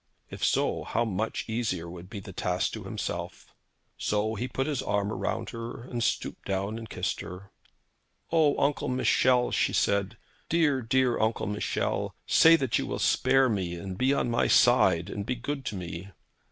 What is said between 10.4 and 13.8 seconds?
'dear, dear Uncle Michel; say that you will spare me,